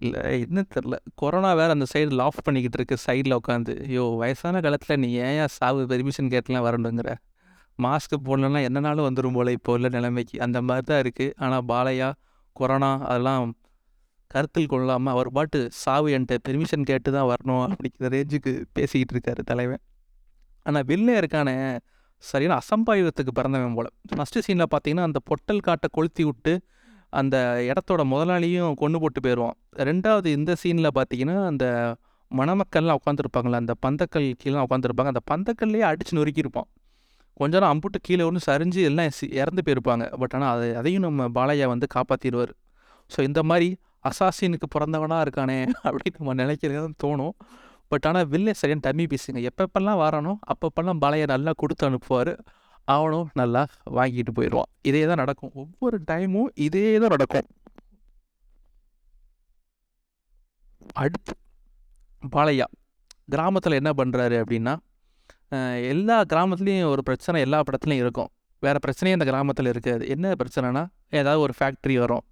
இல்லை 0.03 0.23
என்ன 0.45 0.61
தெரில 0.75 0.97
கொரோனா 1.21 1.51
வேறு 1.61 1.75
அந்த 1.77 1.87
சைடு 1.93 2.13
லாஃப் 2.21 2.39
பண்ணிக்கிட்டு 2.47 2.79
இருக்கு 2.79 2.97
சைடில் 3.07 3.37
உட்காந்து 3.39 3.73
ஐயோ 3.87 4.05
வயசான 4.21 4.61
காலத்தில் 4.67 5.01
நீ 5.05 5.09
ஏன் 5.27 5.41
சாவு 5.57 5.81
பெர்மிஷன் 5.93 6.31
கேட்டுலாம் 6.35 6.67
வரணுங்கிற? 6.69 7.11
மாஸ்க்கு 7.79 8.17
போடலன்னா 8.29 8.61
என்னனாலும் 8.69 9.07
வந்துடும் 9.09 9.37
போல 9.39 9.53
இப்போ 9.59 9.73
உள்ள 9.77 9.89
நிலைமைக்கு. 9.97 10.37
அந்த 10.47 10.59
மாதிரி 10.69 10.87
தான் 10.91 11.03
இருக்குது 11.05 11.35
ஆனால் 11.45 11.65
பாலையா 11.73 12.09
கொரோனா 12.57 12.91
அதெல்லாம் 13.11 13.45
கருத்தில் 14.31 14.71
கொள்ளாமல் 14.73 15.13
அவர் 15.15 15.29
பாட்டு 15.37 15.61
சாவு 15.83 16.09
என்கிட்ட 16.17 16.45
பெர்மிஷன் 16.47 16.89
கேட்டு 16.91 17.11
தான் 17.17 17.29
வரணும் 17.33 17.63
அப்படிங்கிற 17.69 18.11
ரேஞ்சுக்கு 18.17 18.53
பேசிக்கிட்டு 18.77 19.15
இருக்காரு 19.15 19.43
தலைவன். 19.51 19.83
ஆனால் 20.67 20.87
வில்லே 20.91 21.15
இருக்கானே 21.21 21.55
சரியான 22.23 22.61
அசம்பாயுதத்துக்கு 22.61 23.33
பிறந்தவன் 23.35 23.75
போல். 23.75 23.91
ஃபஸ்ட்டு 24.17 24.39
சீனில் 24.39 24.71
பார்த்தீங்கன்னா 24.71 25.01
அந்த 25.01 25.19
பொட்டல் 25.25 25.61
காட்டை 25.61 25.89
கொளுத்தி 25.93 26.25
விட்டு 26.25 26.53
அந்த 27.13 27.37
இடத்தோட 27.69 28.03
முதலாளியும் 28.05 28.75
கொண்டு 28.75 29.01
போட்டு 29.01 29.21
போயிடுவான் 29.21 29.57
ரெண்டாவது 29.83 30.27
இந்த 30.27 30.57
சீனில் 30.63 30.91
பார்த்தீங்கன்னா 30.95 31.47
அந்த 31.47 31.67
மணமக்கள்லாம் 32.31 32.99
உட்காந்துருப்பாங்களே 33.01 33.55
அந்த 33.55 33.75
பந்தக்கல் 33.87 34.35
கீழே 34.39 34.59
உட்காந்துருப்பாங்க 34.59 35.13
அந்த 35.15 35.23
பந்தக்கல்லையே 35.31 35.87
அடிச்சு 35.91 36.13
நொறுக்கியிருப்பான் 36.13 36.69
கொஞ்ச 37.37 37.59
நேரம் 37.59 37.73
அம்புட்டு 37.73 37.99
கீழே 38.03 38.23
ஒன்று 38.23 38.41
சரிஞ்சு 38.47 38.81
எல்லாம் 38.83 39.11
சி- 39.19 39.33
இறந்து 39.33 39.63
போயிருப்பாங்க. 39.67 40.17
பட் 40.19 40.35
ஆனால் 40.35 40.57
அதை 40.57 40.75
அதையும் 40.75 41.03
நம்ம 41.03 41.29
பாலையா 41.29 41.67
வந்து 41.67 41.87
காப்பாற்றிடுவார் 41.95 42.53
ஸோ 43.11 43.23
இந்த 43.23 43.43
மாதிரி 43.43 43.69
அசாசினுக்கு 44.05 44.67
பிறந்தவனாக 44.75 45.25
இருக்கானே 45.25 45.57
அப்படின்னு 45.85 46.19
நம்ம 46.19 46.35
நினைக்கிறது 46.35 46.89
தோணும். 47.03 47.35
பட் 47.93 48.07
ஆனால் 48.09 48.29
வில்லே 48.33 48.53
சரியான 48.61 48.83
டம்மி 48.87 49.05
பீஸுங்க 49.13 49.43
எப்பப்பெல்லாம் 49.51 50.01
வரானோ 50.05 50.33
அப்பப்பெல்லாம் 50.53 51.01
பழைய 51.05 51.25
நல்லா 51.35 51.53
கொடுத்து 51.63 51.85
அனுப்புவார். 51.91 52.33
அவனும் 52.95 53.29
நல்லா 53.41 53.63
வாங்கிட்டு 53.97 54.33
போயிடுவான் 54.37 54.71
இதே 54.89 55.03
தான் 55.11 55.21
நடக்கும். 55.23 55.53
ஒவ்வொரு 55.63 55.99
டைமும் 56.11 56.51
இதே 56.67 56.85
தான் 57.03 57.13
நடக்கும். 57.15 57.49
அடுத்து 61.03 61.35
பாலையா 62.37 62.67
கிராமத்தில் 63.35 63.79
என்ன 63.81 63.91
பண்ணுறாரு 63.99 64.39
அப்படின்னா 64.43 64.75
எல்லா 65.93 66.17
கிராமத்துலேயும் 66.33 66.91
ஒரு 66.95 67.03
பிரச்சனை 67.09 67.39
எல்லா 67.47 67.59
படத்துலையும் 67.67 68.03
இருக்கும். 68.05 68.31
வேறு 68.65 68.79
பிரச்சனையும் 68.85 69.17
அந்த 69.19 69.27
கிராமத்தில் 69.31 69.71
இருக்காது. 69.73 70.03
என்ன 70.15 70.33
பிரச்சனைனா 70.41 70.83
ஏதாவது 71.21 71.41
ஒரு 71.47 71.55
ஃபேக்ட்ரி 71.59 71.95
வரும். 72.03 72.25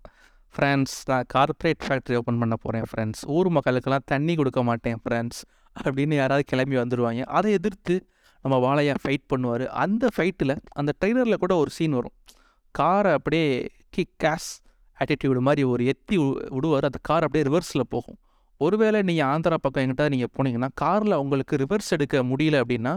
ஃப்ரெண்ட்ஸ் 0.54 0.96
நான் 1.10 1.26
கார்ப்பரேட் 1.34 1.82
ஃபேக்ட்ரி 1.86 2.16
ஓப்பன் 2.20 2.38
பண்ண 2.38 2.54
போகிறேன் 2.56 2.86
ஃப்ரெண்ட்ஸ் 2.90 3.22
ஊர் 3.36 3.48
மக்களுக்கெல்லாம் 3.48 4.04
தண்ணி 4.04 4.34
கொடுக்க 4.34 4.62
மாட்டேன் 4.62 5.00
ஃப்ரெண்ட்ஸ் 5.04 5.40
அப்படின்னு 5.76 6.14
யாராவது 6.14 6.44
கிளம்பி 6.44 6.76
வந்துடுவாங்க 6.76 7.24
அதை 7.38 7.52
எதிர்த்து 7.52 7.96
நம்ம 8.44 8.56
வாழையா 8.64 8.94
ஃபைட் 9.02 9.26
பண்ணுவார். 9.32 9.66
அந்த 9.84 10.08
ஃபைட்டில் 10.16 10.54
அந்த 10.72 10.90
ட்ரெய்லரில் 11.00 11.42
கூட 11.42 11.56
ஒரு 11.56 11.70
சீன் 11.70 11.90
வரும். 11.90 12.14
காரை 12.74 13.12
அப்படியே 13.12 13.46
கிக் 13.90 14.16
கேஸ் 14.16 14.48
ஆட்டிடியூடு 14.98 15.40
மாதிரி 15.48 15.62
ஒரு 15.64 15.82
எத்தி 15.92 16.16
விடுவார். 16.56 16.86
அந்த 16.90 17.00
கார் 17.02 17.26
அப்படியே 17.26 17.44
ரிவர்ஸில் 17.48 17.90
போகும். 17.94 18.18
ஒருவேளை 18.60 19.02
நீங்கள் 19.02 19.26
ஆந்திரா 19.26 19.56
பக்கம் 19.64 19.82
எங்கிட்ட 19.84 20.08
நீங்கள் 20.08 20.32
போனீங்கன்னா 20.36 20.68
காரில் 20.74 21.20
உங்களுக்கு 21.22 21.56
ரிவர்ஸ் 21.56 21.90
எடுக்க 21.96 22.22
முடியல 22.30 22.62
அப்படின்னா 22.62 22.94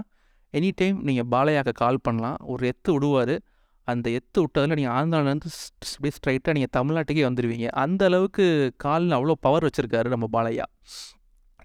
எனி 0.53 0.69
டைம் 0.75 0.97
நீங்கள் 1.07 1.29
பாலையாக்க 1.33 1.71
கால் 1.83 2.03
பண்ணலாம். 2.03 2.39
ஒரு 2.53 2.71
எத்து 2.71 2.91
விடுவார். 2.91 3.35
அந்த 3.83 4.07
எத்து 4.17 4.39
விட்டதில் 4.43 4.77
நீங்கள் 4.79 4.95
ஆந்திராலேருந்து 4.97 5.49
அப்படியே 5.91 6.13
ஸ்ட்ரைட்டாக 6.17 6.53
நீங்கள் 6.57 6.73
தமிழ்நாட்டுக்கே 6.77 7.23
வந்துடுவீங்க 7.27 7.67
அந்த 7.83 8.05
அளவுக்கு 8.05 8.45
காலில் 8.83 9.17
அவ்வளோ 9.17 9.35
பவர் 9.45 9.65
வச்சுருக்காரு 9.67 10.07
நம்ம 10.15 10.27
பாலையா. 10.35 10.65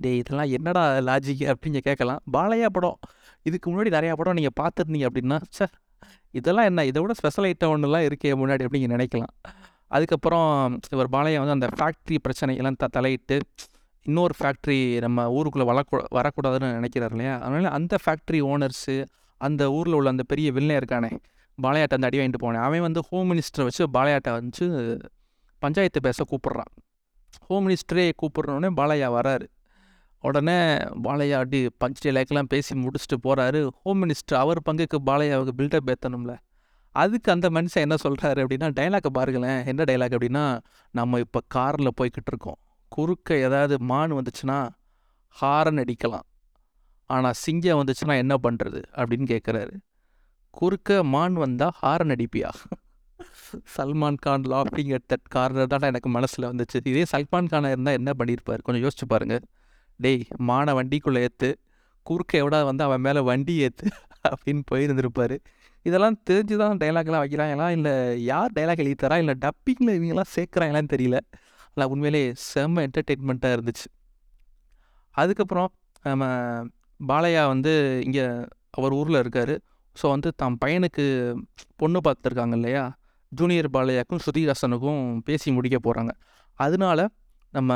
டேய் 0.02 0.18
இதெல்லாம் 0.23 0.50
என்னடா 0.56 0.82
லாஜிக் 1.08 1.44
அப்படின்னு 1.52 1.80
கேட்கலாம். 1.88 2.20
பாலையா 2.37 2.68
படம். 2.76 2.99
இதுக்கு 3.49 3.66
முன்னாடி 3.70 3.90
நிறையா 3.96 4.14
படம் 4.20 4.38
நீங்கள் 4.38 4.56
பார்த்துருந்தீங்க 4.62 5.06
அப்படின்னா 5.11 5.38
சார் 5.58 5.75
இதெல்லாம் 6.30 6.68
என்ன? 6.70 6.85
இதை 6.85 6.99
விட 7.02 7.12
ஸ்பெஷல் 7.20 7.46
ஐட்டம் 7.50 7.73
ஒன்றுலாம் 7.75 8.06
இருக்கே 8.08 8.32
முன்னாடி 8.42 8.64
அப்படிங்க 8.66 8.88
நினைக்கலாம். 8.96 9.32
அதுக்கப்புறம் 9.96 10.50
இவர் 10.94 11.11
பாலையா 11.14 11.38
வந்து 11.42 11.56
அந்த 11.58 11.68
ஃபேக்ட்ரி 11.78 12.16
பிரச்சனை 12.18 12.56
எல்லாம் 12.56 12.78
த 12.82 12.87
தலையிட்டு 12.87 13.37
இன்னொரு 14.06 14.35
ஃபேக்ட்ரி 14.38 14.78
நம்ம 15.04 15.28
ஊருக்குள்ளே 15.37 15.66
வளக்கூ 15.70 15.99
வரக்கூடாதுன்னு 16.18 16.68
நினைக்கிறார் 16.75 17.14
இல்லையா? 17.14 17.35
அதனால 17.40 17.70
அந்த 17.78 17.99
ஃபேக்ட்ரி 18.04 18.40
ஓனர்ஸு 18.52 18.96
அந்த 19.40 19.62
ஊரில் 19.78 19.96
உள்ள 19.99 20.08
அந்த 20.08 20.23
பெரிய 20.32 20.50
வில்லன் 20.52 20.78
இருக்கானே? 20.80 21.11
பாலையாட்டை 21.62 21.96
அந்த 21.98 22.08
அடி 22.08 22.18
வாங்கிட்டு 22.18 22.40
போனேன். 22.42 22.64
அவன் 22.68 22.86
வந்து 22.86 23.02
ஹோம் 23.08 23.28
மினிஸ்டரை 23.30 23.64
வச்சு 23.68 23.84
பாலையாட்டை 23.90 24.32
வந்து 24.38 24.66
பஞ்சாயத்து 25.62 26.00
பேச 26.00 26.25
கூப்பிட்றான். 26.30 26.72
ஹோம் 27.46 27.64
மினிஸ்டரே 27.68 28.06
கூப்பிட்றோடனே 28.22 28.70
பாலையா 28.80 29.08
வராரு. 29.18 29.46
உடனே 30.22 30.58
பாலையா 31.06 31.38
அடி 31.44 31.60
பஞ்ச் 31.84 32.08
லைக்கெல்லாம் 32.16 32.50
பேசி 32.54 32.72
முடிச்சுட்டு 32.80 33.16
போகிறாரு 33.26 33.60
ஹோம் 33.82 34.00
மினிஸ்டர் 34.02 34.38
அவர் 34.42 34.60
பங்குக்கு 34.68 34.98
பாலையாவுக்கு 35.06 35.54
பில்டப் 35.58 35.90
ஏற்றணும்ல 35.92 36.34
அதுக்கு 36.94 37.28
அந்த 37.32 37.46
மனுஷன் 37.48 37.84
என்ன 37.86 37.96
சொல்கிறாரு 38.04 38.38
அப்படின்னா 38.42 38.68
டைலாக்கை 38.78 39.10
பாருங்களேன். 39.12 39.58
என்ன 39.70 39.82
டைலாக் 39.88 40.14
அப்படின்னா 40.16 40.44
நம்ம 40.90 41.18
இப்போ 41.18 41.40
காரில் 41.54 41.96
போய்கிட்டு 42.00 42.30
இருக்கோம். 42.32 42.58
குறுக்க 42.88 43.38
ஏதாவது 43.46 43.76
மான் 43.80 44.12
வந்துச்சுன்னா 44.12 44.58
ஹாரன் 45.40 45.80
அடிக்கலாம். 45.82 46.26
ஆனால் 47.10 47.36
சிங்கம் 47.42 47.80
வந்துச்சுன்னா 47.80 48.14
என்ன 48.16 48.34
பண்ணுறது 48.42 48.80
அப்படின்னு 48.94 49.26
கேட்குறாரு 49.32 49.75
குறுக்க 50.58 50.98
மான் 51.14 51.36
வந்தால் 51.44 51.75
ஹாரன் 51.80 52.12
அடிப்பியா? 52.14 52.50
சல்மான் 53.75 54.18
கான் 54.25 54.46
லாஃபிங் 54.52 54.92
அட் 54.96 55.06
தட் 55.12 55.28
கார்னர் 55.34 55.70
தான் 55.72 55.88
எனக்கு 55.90 56.10
மனசில் 56.16 56.46
வந்துச்சு. 56.50 56.78
இதே 56.92 57.02
சல்மான் 57.12 57.50
கானாக 57.52 57.75
இருந்தால் 57.75 57.98
என்ன 58.00 58.10
பண்ணியிருப்பார் 58.20 58.64
கொஞ்சம் 58.66 58.84
யோசிச்சு 58.84 59.06
பாருங்கள் 59.12 59.42
டேய் 60.04 60.25
மானை 60.48 60.72
வண்டிக்குள்ளே 60.78 61.20
ஏற்று 61.26 61.50
குறுக்க 62.06 62.32
எவ்வளோ 62.42 62.58
வந்து 62.70 62.82
அவன் 62.86 63.04
மேலே 63.06 63.20
வண்டி 63.28 63.54
ஏற்று 63.66 63.88
அப்படின்னு 64.30 64.62
போயிருந்திருப்பார். 64.70 65.36
இதெல்லாம் 65.88 66.18
தெரிஞ்சு 66.28 66.56
தான் 66.62 66.80
டைலாக்லாம் 66.82 67.22
வைக்கிறாங்களா? 67.25 67.66
இல்லை 67.76 67.94
யார் 68.30 68.56
டைலாக் 68.56 68.82
எழுதி 68.84 68.96
தரா 69.04 69.16
இல்லை 69.22 69.34
டப்பிங்கில் 69.44 69.94
இவங்கெல்லாம் 69.96 70.32
சேர்க்குறாங்களான்னு 70.36 70.92
தெரியல. 70.94 71.18
ஆனால் 71.72 71.90
உண்மையிலே 71.92 72.22
செம்ம 72.50 72.84
என்டர்டெயின்மெண்ட்டாக 72.86 73.56
இருந்துச்சு. 73.56 73.88
அதுக்கப்புறம் 75.14 75.70
நம்ம 76.08 76.25
பாலையா 77.00 77.42
வந்து 77.54 77.72
இங்கே 78.06 78.25
அவர் 78.78 78.96
ஊரில் 79.00 79.22
இருக்கார். 79.25 79.54
ஸோ 80.00 80.06
வந்து 80.14 80.30
தம் 80.42 80.58
பையனுக்கு 80.62 81.04
பொண்ணு 81.80 81.98
பார்த்துருக்காங்க 82.06 82.54
இல்லையா? 82.58 82.84
ஜூனியர் 83.32 83.68
பாலையாக்கும் 83.76 84.20
ஸ்ருதிஹாசனுக்கும் 84.24 85.02
பேசி 85.28 85.48
முடிக்க 85.56 85.78
போகிறாங்க 85.86 86.12
அதனால 86.58 87.08
நம்ம 87.52 87.72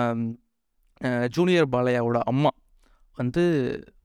ஜூனியர் 1.36 1.68
பாலையாவோட 1.74 2.18
அம்மா 2.32 2.50
வந்து 3.18 3.42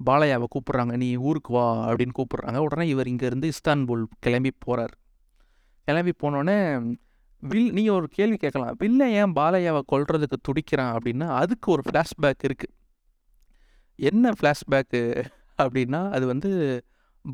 பாலையாவை 0.07 0.45
கூப்பிட்றாங்க. 0.53 0.93
நீ 1.01 1.07
ஊருக்கு 1.27 1.51
வா 1.55 1.65
அப்படின்னு 1.89 2.15
கூப்பிட்றாங்க. 2.19 2.59
உடனே 2.67 2.85
இவர் 2.93 3.09
இங்கேருந்து 3.11 3.49
இஸ்தான்புல் 3.53 4.03
கிளம்பி 4.25 4.51
போகிறார் 4.65 4.93
கிளம்பி 5.87 6.13
போனோடனே 6.23 6.57
வில் 7.43 7.71
நீங்கள் 7.77 7.95
ஒரு 7.99 8.07
கேள்வி 8.17 8.37
கேட்கலாம். 8.43 8.75
வில்ல 8.81 9.07
ஏன் 9.19 9.33
பாலையாவை 9.39 9.81
கொல்றதுக்கு 9.91 10.37
துடிக்கிறான்? 10.47 10.93
அப்படின்னா 10.95 11.27
அதுக்கு 11.41 11.67
ஒரு 11.75 11.83
ஃப்ளாஷ்பேக் 11.87 12.45
இருக்குது 12.49 12.73
என்ன 13.99 14.31
ஃப்ளாஷ்பேக்கு 14.37 15.01
அப்படின்னா 15.59 16.01
அது 16.15 16.25
வந்து 16.33 16.51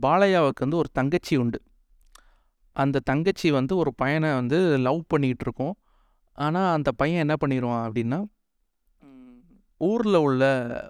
பாலையாவுக்கு 0.04 0.64
வந்து 0.66 0.78
ஒரு 0.78 0.90
தங்கச்சி 0.94 1.36
உண்டு. 1.36 1.60
அந்த 2.76 3.02
தங்கச்சி 3.10 3.48
வந்து 3.52 3.74
ஒரு 3.78 3.92
பையனை 3.96 4.30
வந்து 4.34 4.58
லவ் 4.78 5.02
பண்ணிகிட்டு 5.14 5.46
இருக்கோம் 5.48 5.74
ஆனால் 6.38 6.70
அந்த 6.74 6.90
பையன் 6.92 7.24
என்ன 7.26 7.36
பண்ணிடுவான் 7.42 7.84
அப்படின்னா 7.88 8.20
ஊரில் 9.82 10.18
உள்ள 10.28 10.44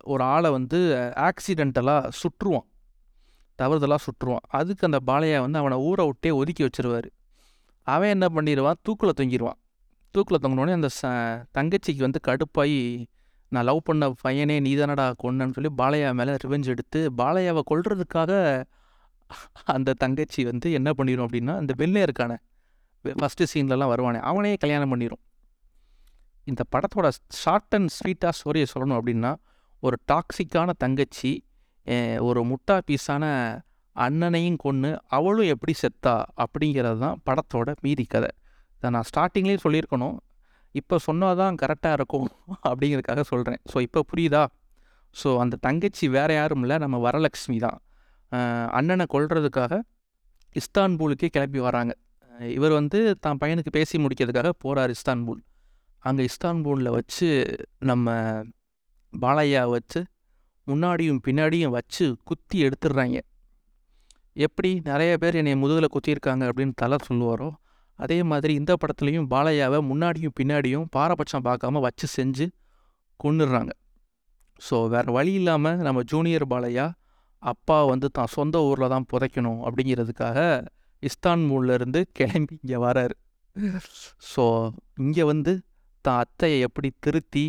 ஒரு 0.03 0.23
ஆளை 0.23 0.49
வந்து 0.51 0.79
ஆக்சிடென்டலாக 1.27 2.09
சுற்றுவான். 2.21 2.65
தவறுதலாக 3.59 4.01
சுற்றுவான். 4.07 4.43
அதுக்கு 4.59 4.87
அந்த 4.89 4.99
பாலையா 5.09 5.39
வந்து 5.39 5.59
அவனை 5.59 5.77
ஊரை 5.77 6.05
விட்டே 6.05 6.31
ஒதுக்கி 6.31 6.63
வச்சிருவாரு. 6.63 7.09
அவன் 7.87 8.09
என்ன 8.09 8.25
பண்ணிடுவான் 8.35 8.79
தூக்கில் 8.81 9.17
தொங்கிடுவான் 9.19 9.59
தூக்கில் 10.15 10.41
தொங்கினோடனே 10.43 10.73
அந்த 10.79 10.89
ச 11.01 11.09
தங்கச்சிக்கு 11.57 12.01
வந்து 12.07 12.19
கடுப்பாகி 12.27 13.05
நான் 13.47 13.63
லவ் 13.63 13.79
பண்ண 13.83 14.13
பையனே 14.23 14.61
நீ 14.61 14.71
தானடா 14.75 15.05
சொல்லி 15.53 15.71
பாலையா 15.77 16.13
மேலே 16.13 16.33
ரிவெஞ்ச் 16.43 16.71
எடுத்து 16.73 16.99
பாலையாவை 17.17 17.61
கொல்றதுக்காக 17.71 18.31
அந்த 19.75 19.95
தங்கச்சி 20.03 20.41
வந்து 20.51 20.67
என்ன 20.79 20.89
பண்ணிடும் 20.99 21.25
அப்படின்னா 21.27 21.55
அந்த 21.61 21.73
வெள்ளை 21.81 22.01
இருக்கானே 22.07 22.37
ஃபஸ்ட்டு 23.05 23.49
சீன்லலாம் 23.51 23.91
வருவானே 23.93 24.19
அவனே 24.31 24.53
கல்யாணம் 24.63 24.91
பண்ணிடும் 24.93 25.21
இந்த 26.47 26.61
படத்தோட 26.73 27.07
ஷார்ட் 27.41 27.75
அண்ட் 27.77 27.91
ஸ்வீட்டாக 27.97 28.33
ஸ்டோரியை 28.39 28.67
சொல்லணும் 28.73 28.99
அப்படின்னா 28.99 29.31
ஒரு 29.83 29.97
டாக்ஸிக்கான 30.11 30.69
தங்கச்சி 30.83 31.31
ஒரு 32.29 32.41
முட்டா 32.51 32.75
பீஸான 32.87 33.25
அண்ணனையும் 33.95 34.59
கொன்று 34.63 34.89
அவளும் 35.17 35.49
எப்படி 35.53 35.73
செத்தா 35.81 36.13
அப்படிங்கிறது 36.43 36.99
தான் 37.05 37.17
படத்தோட 37.27 37.69
மீதி 37.85 38.05
கதை. 38.13 38.29
இதை 38.77 38.89
நான் 38.95 39.07
ஸ்டார்டிங்லேயே 39.09 39.59
சொல்லியிருக்கணும். 39.65 40.17
இப்போ 40.75 40.95
சொன்னால் 41.05 41.39
தான் 41.41 41.55
கரெக்டாக 41.61 41.97
இருக்கும் 41.97 42.27
அப்படிங்கிறதுக்காக 42.69 43.23
சொல்கிறேன் 43.31 43.59
ஸோ 43.71 43.77
இப்போ 43.87 44.01
புரியுதா? 44.11 44.43
ஸோ 45.15 45.29
அந்த 45.43 45.55
தங்கச்சி 45.67 46.05
வேறு 46.17 46.33
யாரும் 46.39 46.61
இல்லை 46.65 46.77
நம்ம 46.83 46.97
வரலக்ஷ்மி 47.07 47.57
தான். 47.65 47.79
அண்ணனை 48.71 49.05
கொல்றதுக்காக 49.13 49.73
இஸ்தான்பூலுக்கே 50.55 51.27
கிளம்பி 51.27 51.59
வராங்க. 51.59 51.93
இவர் 52.49 52.71
வந்து 52.71 52.99
தான் 53.19 53.39
பையனுக்கு 53.41 53.71
பேசி 53.71 53.95
முடிக்கிறதுக்காக 53.97 54.51
போகிறார் 54.57 54.93
இஸ்தான்பூல். 54.95 55.41
அங்கே 56.03 56.23
இஸ்தான்பூலில் 56.23 56.95
வச்சு 56.95 57.27
நம்ம 57.79 58.15
பாலையா 59.13 59.63
வச்சு 59.69 59.99
முன்னாடியும் 60.67 61.19
பின்னாடியும் 61.27 61.69
வச்சு 61.69 62.05
குத்தி 62.23 62.57
எடுத்துடுறாங்க 62.65 63.17
எப்படி 64.35 64.69
நிறைய 64.83 65.17
பேர் 65.17 65.35
என்னை 65.35 65.55
முதுகில் 65.55 65.93
குத்தியிருக்காங்க 65.93 66.43
அப்படின்னு 66.49 66.75
தலை 66.75 66.97
சொல்லுவாரோ 67.07 67.49
அதே 67.99 68.17
மாதிரி 68.23 68.53
இந்த 68.53 68.73
படத்துலையும் 68.73 69.27
பாலையாவை 69.27 69.79
முன்னாடியும் 69.81 70.35
பின்னாடியும் 70.39 70.85
பாரபட்சம் 70.91 71.45
பார்க்காம 71.45 71.81
வச்சு 71.81 72.07
செஞ்சு 72.15 72.45
கொன்னுடுறாங்க 73.19 73.73
ஸோ 74.61 74.77
வேறு 74.89 75.11
வழி 75.11 75.33
இல்லாமல் 75.33 75.77
நம்ம 75.77 76.01
ஜூனியர் 76.03 76.45
பாலையா 76.47 76.85
அப்பா 77.43 77.77
வந்து 77.91 78.07
தான் 78.17 78.31
சொந்த 78.35 78.57
ஊரில் 78.69 78.93
தான் 78.93 79.07
புதைக்கணும் 79.11 79.59
அப்படிங்கிறதுக்காக 79.67 80.39
இஸ்தான்பூல்லேருந்து 81.03 82.01
கிளம்பி 82.17 82.55
இங்கே 82.61 82.79
வராரு. 82.85 83.15
ஸோ 84.31 84.43
இங்கே 85.03 85.23
வந்து 85.31 85.53
தான் 86.05 86.19
அத்தையை 86.23 86.57
எப்படி 86.67 86.89
திருத்தி 87.05 87.45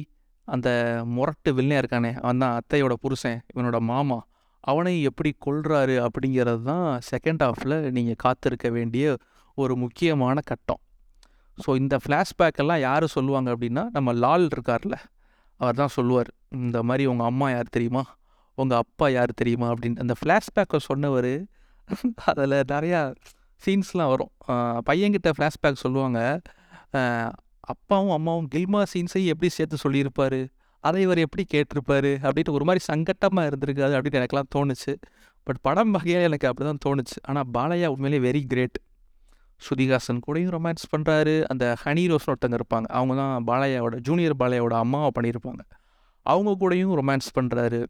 அந்த 0.48 0.68
முரட்டு 1.16 1.50
வில்லன் 1.58 1.80
இருக்கானே 1.82 2.12
அவன் 2.22 2.42
தான் 2.44 2.56
அத்தையோட 2.60 2.94
புருஷன் 3.04 3.38
இவனோட 3.52 3.78
மாமா 3.90 4.18
அவனையும் 4.64 5.06
எப்படி 5.10 5.30
கொல்றாரு 5.46 5.96
அப்படிங்கிறது 6.06 6.62
தான் 6.70 6.88
செகண்ட் 7.10 7.42
ஹாஃபில் 7.46 7.76
நீங்கள் 7.96 8.20
காத்திருக்க 8.24 8.66
வேண்டிய 8.76 9.04
ஒரு 9.58 9.74
முக்கியமான 9.84 10.40
கட்டம். 10.50 10.80
ஸோ 11.58 11.70
இந்த 11.80 11.94
flashback 12.04 12.56
எல்லாம் 12.62 12.82
யார் 12.88 13.06
சொல்லுவாங்க 13.16 13.48
அப்படின்னா 13.54 13.84
நம்ம 13.96 14.12
லால் 14.24 14.46
இருக்கார்ல 14.52 14.96
அவர் 15.60 15.80
தான் 15.80 15.94
சொல்லுவார் 15.96 16.30
இந்த 16.58 16.78
மாதிரி 16.88 17.04
உங்கள் 17.12 17.28
அம்மா 17.30 17.46
யார் 17.50 17.74
தெரியுமா? 17.76 18.02
உங்கள் 18.62 18.80
அப்பா 18.84 19.06
யார் 19.16 19.32
தெரியுமா? 19.40 19.68
அப்படின்னு 19.72 20.02
அந்த 20.04 20.14
ஃப்ளாஷ்பேக்கை 20.20 20.78
சொன்னவர் 20.88 21.32
அதில் 22.30 22.56
நிறையா 22.74 23.00
சீன்ஸ்லாம் 23.64 24.10
வரும். 24.12 24.32
பையன்கிட்ட 24.88 25.30
ஃப்ளாஷ்பேக் 25.36 25.82
சொல்லுவாங்க. 25.84 26.20
அப்பாவும் 27.72 28.14
அம்மாவும் 28.18 28.48
கில்மா 28.54 28.80
சீன்ஸையும் 28.92 29.32
எப்படி 29.32 29.48
சேர்த்து 29.56 29.76
சொல்லியிருப்பார்? 29.84 30.40
அதை 30.84 31.00
இவர் 31.06 31.20
எப்படி 31.24 31.42
கேட்டிருப்பாரு? 31.52 32.10
அப்படின்ட்டு 32.26 32.54
ஒரு 32.58 32.64
மாதிரி 32.68 32.82
சங்கட்டமாக 32.90 33.50
இருந்திருக்காது 33.50 33.94
அப்படின்னு 33.96 34.20
எனக்கெல்லாம் 34.20 34.52
தோணுச்சு. 34.54 34.92
பட் 35.46 35.60
படம் 35.66 35.92
வகையாக 35.96 36.26
எனக்கு 36.28 36.48
அப்படி 36.48 36.66
தான் 36.70 36.82
தோணுச்சு. 36.86 37.16
ஆனால் 37.28 37.46
பாலையா 37.56 37.88
உண்மையிலேயே 37.94 38.22
வெரி 38.26 38.42
கிரேட் 38.52 38.78
ஸ்ருதிஹாசன் 39.66 40.20
கூடயும் 40.26 40.52
ரொமான்ஸ் 40.54 40.84
பண்ணுறாரு 40.92 41.34
அந்த 41.52 41.64
ஹனி 41.82 42.04
ரோஸ்னு 42.12 42.32
ஒருத்தங்க 42.32 42.56
இருப்பாங்க. 42.60 42.86
அவங்க 42.98 43.14
தான் 43.20 43.46
பாலையாவோட 43.50 43.96
ஜூனியர் 44.08 44.36
பாலையாவோட 44.42 44.76
அம்மாவை 44.84 45.10
பண்ணியிருப்பாங்க. 45.18 45.62
அவங்க 46.32 46.50
கூடயும் 46.62 46.94
ரொமான்ஸ் 47.00 47.30
பண்ணுறாரு 47.38 47.80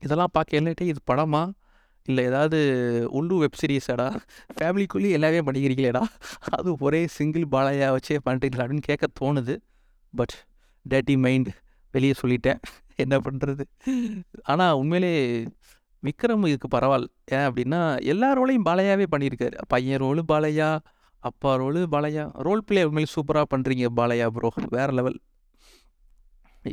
இதெல்லாம் 0.00 0.32
பார்க்க 0.32 0.60
என்னட்டே 0.60 0.86
இது 0.92 1.00
படமா? 1.10 1.42
இல்லை 2.06 2.24
ஏதாவது 2.24 2.58
உள்ளு 3.12 3.34
வெப் 3.38 3.58
சீரிஸாடா? 3.60 4.06
ஃபேமிலிக்குள்ளேயே 4.58 5.16
எல்லாமே 5.18 5.40
பண்ணிக்கிறீங்களேடா? 5.40 6.02
அது 6.56 6.76
ஒரே 6.86 7.00
சிங்கிள் 7.06 7.44
பாலையா 7.50 7.88
வச்சே 7.96 8.18
பண்ணுறீங்களா 8.28 8.64
அப்படின்னு 8.64 8.88
கேட்க 8.90 9.06
தோணுது. 9.20 9.56
பட் 10.14 10.34
டேட்டி 10.90 11.16
மைண்ட் 11.24 11.50
வெளியே 11.94 12.14
சொல்லிட்டேன். 12.22 12.60
என்ன 12.96 13.16
பண்ணுறது 13.18 13.64
ஆனால் 14.42 14.74
உண்மையிலே 14.74 15.12
விக்ரம் 16.02 16.46
இதுக்கு 16.48 16.68
பரவாயில்ல 16.76 17.08
ஏன் 17.36 17.46
அப்படின்னா 17.48 17.80
எல்லா 18.12 18.28
ரோலையும் 18.38 18.66
பாலையாவே 18.68 19.06
பண்ணியிருக்காரு. 19.14 19.56
பையன் 19.68 20.00
ரோலு 20.00 20.22
பாலையா 20.32 20.78
அப்பா 21.18 21.50
ரோலு 21.62 21.80
பாலையா. 21.94 22.24
ரோல் 22.46 22.64
பிளே 22.64 22.82
உண்மையிலே 22.84 23.12
சூப்பராக 23.16 23.46
பண்ணுறீங்க 23.54 23.86
பாலையா 24.00 24.26
ப்ரோ 24.36 24.50
வேறு 24.76 24.92
லெவல் 24.92 25.18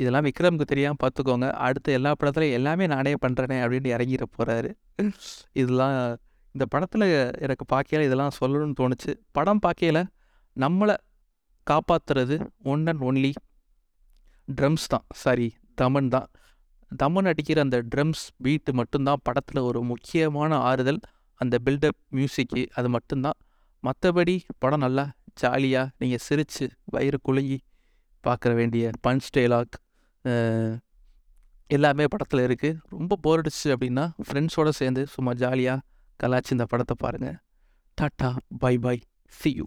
இதெல்லாம் 0.02 0.26
விக்ரமுக்கு 0.28 0.68
தெரியாமல் 0.72 1.02
பார்த்துக்கோங்க 1.04 1.48
அடுத்த 1.68 1.98
எல்லா 1.98 2.12
படத்துலையும் 2.20 2.58
எல்லாமே 2.60 2.86
நானே 2.94 3.14
பண்ணுறேனே 3.24 3.58
அப்படின்ட்டு 3.64 3.96
இறங்கிட 3.96 4.26
போகிறாரு 4.36 4.70
இதெல்லாம் 5.62 5.96
இந்த 6.56 6.66
படத்தில் 6.74 7.06
எனக்கு 7.46 7.66
பார்க்கையில 7.74 8.06
இதெல்லாம் 8.08 8.36
சொல்லணும்னு 8.40 8.78
தோணுச்சு. 8.82 9.12
படம் 9.32 9.62
பார்க்கையில 9.66 10.00
நம்மளை 10.56 10.96
காப்பாற்றுறது 11.68 12.36
ஒன் 12.64 12.88
அண்ட் 12.88 13.02
ஒன்லி 13.02 13.32
ட்ரம்ஸ் 14.48 14.86
தான். 14.88 15.06
சாரி 15.14 15.48
தமன் 15.82 16.08
தான். 16.08 16.28
தமன் 16.92 17.28
அடிக்கிற 17.32 17.60
அந்த 17.62 17.78
ட்ரம்ஸ் 17.96 18.24
பீட்டு 18.44 18.74
மட்டும்தான் 18.74 19.24
படத்தில் 19.24 19.62
ஒரு 19.62 19.80
முக்கியமான 19.92 20.58
ஆறுதல். 20.70 21.02
அந்த 21.42 21.56
பில்டப் 21.66 22.00
மியூசிக்கு 22.18 22.62
அது 22.74 22.90
மட்டும்தான். 22.90 23.38
மற்றபடி 23.84 24.36
படம் 24.58 24.84
நல்லா 24.86 25.06
ஜாலியாக 25.42 25.92
நீங்கள் 25.98 26.24
சிரித்து 26.28 26.66
வயிறு 26.94 27.18
குலுங்கி 27.22 27.58
பார்க்குற 28.24 28.52
வேண்டிய 28.56 28.92
பஞ்ச் 29.08 29.28
டைலாக் 29.38 29.76
எல்லாமே 31.70 32.06
படத்தில் 32.08 32.42
இருக்குது 32.48 32.78
ரொம்ப 32.90 33.18
போர் 33.22 33.42
அடிச்சு 33.42 33.68
அப்படின்னா 33.76 34.06
ஃப்ரெண்ட்ஸோடு 34.28 34.74
சேர்ந்து 34.76 35.04
சும்மா 35.06 35.32
ஜாலியாக 35.34 35.80
கலாச்சி 36.20 36.52
இந்த 36.52 36.66
படத்தை 36.66 36.96
பாருங்கள் 37.00 37.38
tata 37.98 38.30
bye 38.60 38.76
bye 38.78 38.98
see 39.34 39.52
you 39.56 39.66